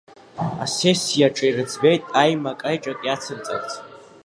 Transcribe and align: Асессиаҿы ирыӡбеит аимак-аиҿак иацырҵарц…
Асессиаҿы 0.65 1.45
ирыӡбеит 1.47 2.03
аимак-аиҿак 2.21 2.99
иацырҵарц… 3.03 3.71